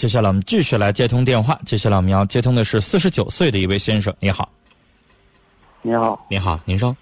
[0.00, 1.60] 接下来我们继续来接通电话。
[1.66, 4.50] 接下来我们要接通的是四十九岁的一位先生，你好，
[5.82, 6.96] 你好，你好，您说，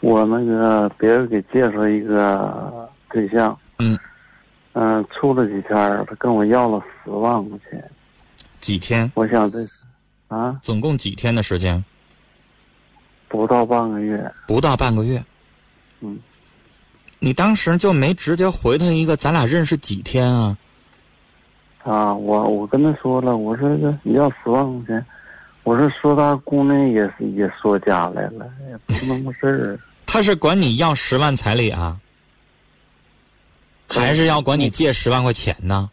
[0.00, 3.98] 我那个别人给介绍一个对象，嗯
[4.74, 5.74] 嗯、处了几天，
[6.06, 7.82] 他跟我要了十万块钱，
[8.60, 9.10] 几天？
[9.14, 9.70] 我想这是
[10.28, 11.82] 啊，总共几天的时间？
[13.28, 15.24] 不到半个月，不到半个月。
[16.00, 16.20] 嗯，
[17.20, 20.54] 你当时就没直接回他一个，咱俩认识几天啊？
[21.84, 25.06] 啊，我我跟他说了，我说这你要十万块钱，
[25.64, 31.98] 我说说他姑娘也是也说家来了，也不是那么事儿，他是管你要十万彩礼啊，
[33.88, 35.90] 还是要管你借十万块钱呢？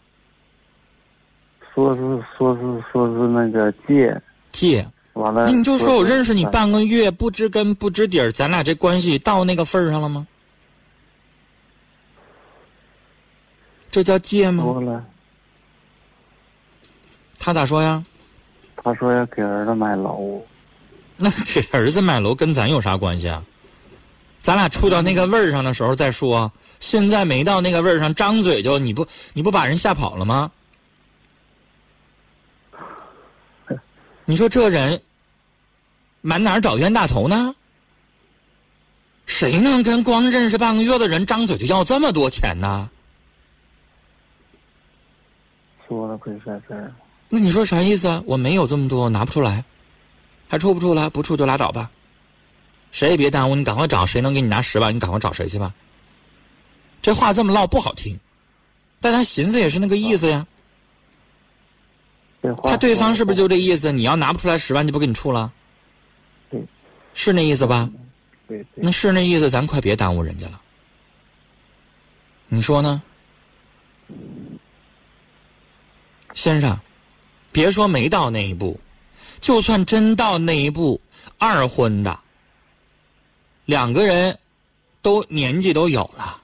[1.74, 2.02] 说是
[2.38, 6.52] 说是说是那个借，借，完了，你就说我认识你半。
[6.54, 10.28] 半个月，不知根不知底儿，咱俩这关系到那个份儿上了吗？
[13.90, 14.64] 这叫借吗？
[14.64, 15.04] 说了，
[17.40, 18.04] 他咋说呀？
[18.76, 20.46] 他说要给儿子买楼，
[21.18, 23.44] 那给儿子买楼跟咱有啥关系啊？
[24.42, 26.52] 咱俩处到那个味儿上的时候再说。
[26.80, 30.52] 现在没到那个味儿上，张嘴就你不你不把人吓跑了吗？
[34.24, 35.02] 你说这人
[36.22, 37.54] 满哪儿找冤大头呢？
[39.26, 42.90] 谁能跟光认识半个月的人张嘴就要这么多钱呢？
[45.88, 46.94] 说了不是在这儿，
[47.30, 48.24] 那你说啥意思啊？
[48.26, 49.64] 我没有这么多，我拿不出来，
[50.48, 51.10] 还处不处了？
[51.12, 51.92] 不处就拉倒吧，
[52.92, 55.72] 谁也别耽误，你赶快找谁能给你拿十万，你赶快找谁去吧。
[57.02, 58.20] 这话这么唠不好听，
[59.00, 60.46] 但他寻思也是那个意思呀。
[62.64, 63.92] 他对方是不是就这意思？
[63.92, 65.54] 你要拿不出来十万，就不给你处了？
[66.50, 66.60] 对，
[67.14, 67.90] 是那意思吧？
[68.48, 70.60] 对对那是那意思，咱快别耽误人家了。
[72.48, 73.02] 你说呢，
[76.34, 76.80] 先生？
[77.52, 78.80] 别说没到那一步，
[79.42, 81.00] 就算真到那一步，
[81.38, 82.20] 二婚的，
[83.66, 84.38] 两个人
[85.02, 86.42] 都年纪都有了，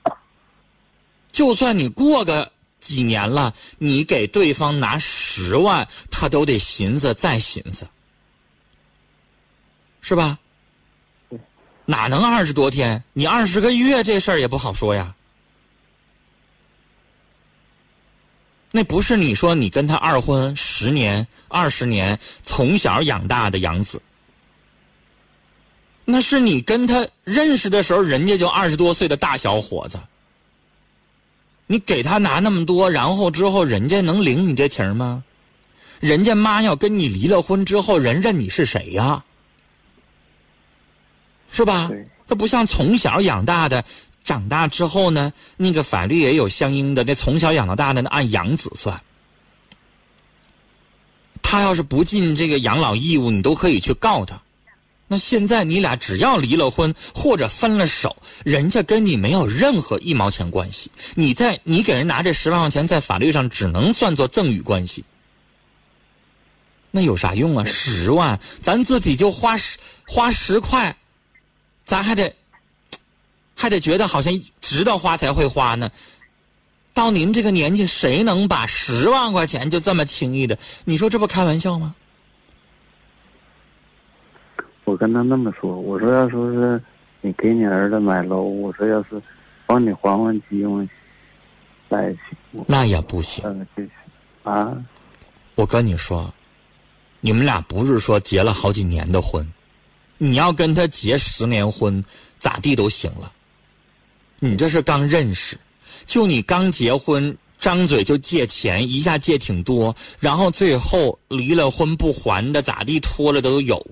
[1.31, 7.88] 就算你过个几年了，你给对方拿十万，他都得寻思再寻思，
[10.01, 10.39] 是吧？
[11.85, 13.03] 哪能二十多天？
[13.13, 15.15] 你二十个月这事儿也不好说呀。
[18.75, 24.02] 那不是你说你跟他二婚十年、二十年，从小养大的养子，
[26.03, 29.97] 那是你跟他认识的时候，人家就二十多岁的大小伙子。
[31.68, 35.24] 你给他拿那么多，然后之后人家能领你这情儿吗？
[36.02, 39.24] 人家妈要跟你离了婚之后，人认你是谁呀？
[41.50, 41.90] 是吧？
[42.28, 43.86] 他不像从小养大的，
[44.25, 47.03] 长大之后呢，那个法律也有相应的。
[47.03, 49.00] 那从小养到大的，那按养子算。
[51.44, 54.41] 他要是不尽这个养老义务，你都可以去告他。
[55.08, 60.90] 那现在你俩只要离了婚或者分了手，人家跟你没有任何一毛钱关系。
[61.13, 65.06] 你在你给人拿这十万块钱，在法律上只能算作赠与关系。
[66.90, 67.63] 那有啥用啊？
[67.66, 70.97] 十万，咱自己就花十花十块，
[71.84, 72.34] 咱还得
[73.55, 75.89] 还得觉得好像值得花才会花呢。
[76.93, 80.57] 到您这个年纪，谁能把十万块钱就这么轻易的？
[80.83, 81.95] 你说这不开玩笑吗？
[84.83, 86.81] 我跟他那么说，我说要说是
[87.21, 89.21] 你给你儿子买楼，我说要是
[89.65, 90.88] 帮你还还机用
[91.89, 92.19] 在一起，
[92.67, 93.44] 那也不行。
[94.44, 94.71] 啊，
[95.55, 96.31] 我跟你说，
[97.19, 99.45] 你们俩不是说结了好几年的婚，
[100.17, 102.01] 你要跟他结十年婚，
[102.39, 103.31] 咋地都行了。
[104.45, 105.57] 你这是刚认识，
[106.06, 113.83] 就你刚结婚，张嘴就借钱，一下借挺多，然后最后离了婚不还的，咋地拖了都有。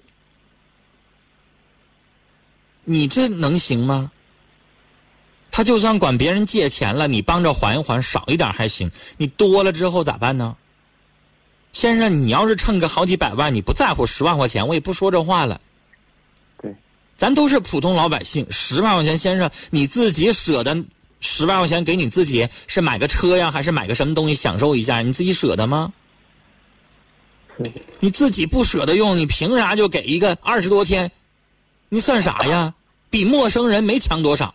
[2.84, 4.12] 你这能行吗？
[5.50, 10.56] 他就算管别人借钱了，你帮着还一还，少一点还行，你多了之后咋办呢？
[11.73, 15.59] 先生，你要是趁个好几百万，你不在乎十万块钱，我也不说这话了。
[17.18, 20.84] 咱都是普通老百姓，十万块钱，先生你自己舍得
[21.22, 25.00] 十万块钱给你自己，是买个车呀，还是买个什么东西享受一下？
[25.02, 25.94] 你自己舍得吗？
[28.00, 31.12] 你自己不舍得用，你凭啥就给一个二十多天？
[31.88, 32.74] 你算啥呀？
[33.10, 34.54] 比陌生人没强多少。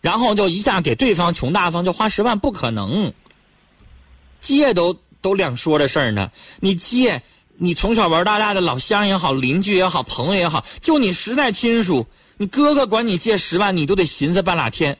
[0.00, 3.12] 然后就一下给对方穷大方，就花十万，不可能。
[4.40, 7.20] 借都都两说的事儿呢，你借，
[7.60, 12.06] 你从小玩到大的老乡也好，邻居也好，朋友也好，就你实在亲属，
[12.36, 14.96] 你哥哥管你借十万，你都得寻思半拉天，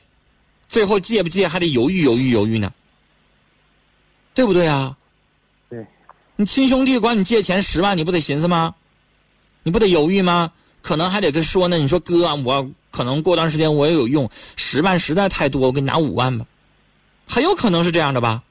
[0.67, 2.71] 最后借不借还得犹豫犹豫犹豫呢。
[4.33, 4.95] 对不对啊？
[5.69, 5.85] 对。
[6.35, 8.75] 你亲兄弟管你借钱十万，你不得寻思吗？
[9.63, 10.51] 你不得犹豫吗？
[10.81, 11.77] 可能还得跟说呢。
[11.77, 16.45] 你说哥，我可能过段时间我也有用，十万实在太多，我给你拿五万吧。
[17.25, 18.43] 很有可能是这样的吧？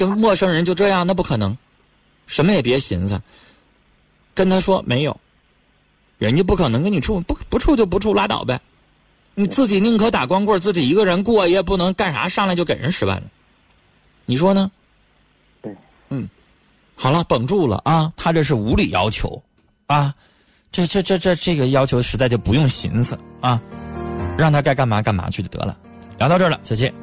[0.00, 1.56] 还跟陌生人就这样，那不可能。
[2.26, 3.20] 什么也别寻思，
[4.34, 5.18] 跟他说没有，
[6.16, 8.58] 人家不可能跟你处，不不处就不处，拉倒呗。
[9.34, 13.24] 你自己宁可打光棍，自己一个人过，也不能干啥上来就给人十万了。
[14.26, 14.70] 你说呢？
[15.60, 15.76] 对，
[16.08, 16.28] 嗯，
[16.94, 18.12] 好了，绷住了啊！
[18.16, 19.42] 他这是无理要求
[19.86, 20.14] 啊，
[20.70, 23.60] 这这这这这个要求实在就不用寻思啊，
[24.38, 25.76] 让他该干嘛干嘛去就得了。
[26.18, 26.94] 聊到这儿了，再见。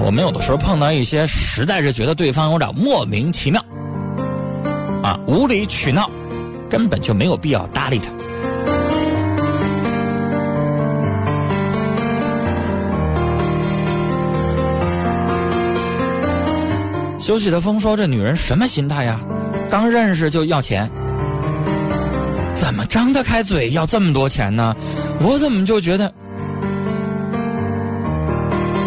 [0.00, 3.64] 我们有的时候碰到一些，实在是觉得对方有点莫名其妙，
[5.02, 6.10] 啊，无理取闹，
[6.68, 8.10] 根本就没有必要搭理他。
[17.18, 19.18] 休息的风说：“这女人什么心态呀？
[19.70, 20.90] 刚认识就要钱，
[22.54, 24.76] 怎么张得开嘴要这么多钱呢？
[25.20, 26.12] 我怎么就觉得……”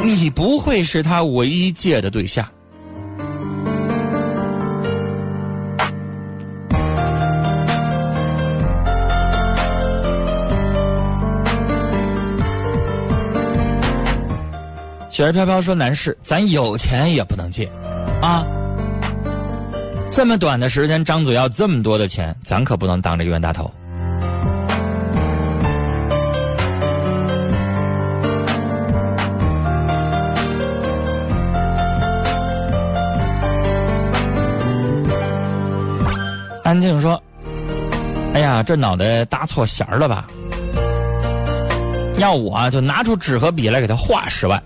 [0.08, 2.46] 你不会是他唯一借的对象。
[15.10, 17.68] 雪儿飘飘说：“男士，咱有钱也不能借，
[18.22, 18.46] 啊！
[20.12, 23.70] 这么短的时间张嘴要这么多的钱，咱可不能当着冤大头。”
[36.68, 37.24] 安静说
[38.36, 40.28] ：“哎呀，这脑袋搭错弦儿了吧？
[42.18, 44.62] 要我就拿出纸和笔来给他画十万。”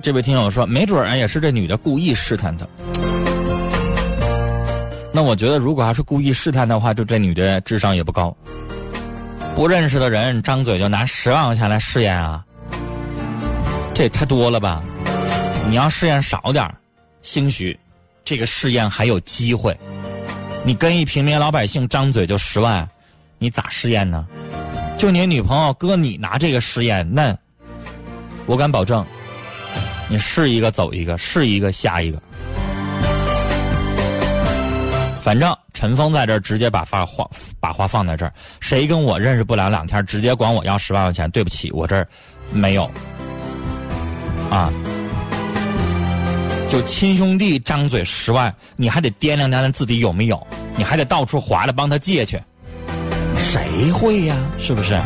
[0.00, 2.64] 这位听友说：“没准儿也是这女的故意试探他。”
[5.12, 8.32] 那我觉得，如果要是故意试探的话，就这女的智商也不高。
[9.56, 12.45] 不认识的人张嘴就拿十万块钱来试验啊！
[13.96, 14.82] 这也太多了吧！
[15.70, 16.70] 你要试验少点
[17.22, 17.74] 兴许
[18.26, 19.74] 这个试验还有机会。
[20.64, 22.86] 你跟一平民老百姓张嘴就十万，
[23.38, 24.26] 你咋试验呢？
[24.98, 27.34] 就你女朋友搁你拿这个试验，那
[28.44, 29.02] 我敢保证，
[30.10, 32.20] 你试一个走一个，试一个下一个。
[35.22, 37.26] 反正陈峰在这儿直接把话话
[37.58, 42.06] 把话放在这儿，谁跟我认识不了两天，直接管我要十万块钱，对不起，我这儿
[42.52, 42.90] 没有。
[44.50, 44.72] 啊！
[46.68, 50.46] 就亲兄弟张嘴十万，你还得掂量掂量自己有没有，
[50.76, 52.42] 你还得到处划拉帮他借去，
[53.38, 54.36] 谁会呀？
[54.58, 54.98] 是不是？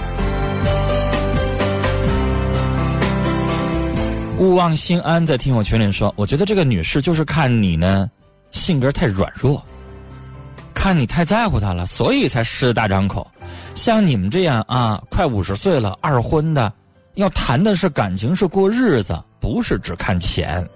[4.38, 8.10] 勿忘心安在听友群里说，我觉得这个女士就是看你呢，
[8.52, 9.62] 性格太软弱，
[10.72, 13.31] 看你太在乎她了，所以才狮子大张口。
[13.75, 16.72] 像你们这样啊，快五十岁了，二婚的。
[17.20, 20.67] 要谈的是感情，是过日子，不是只看钱。